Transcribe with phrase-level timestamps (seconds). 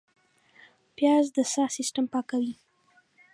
[0.95, 2.53] پیاز د ساه سیستم پاکوي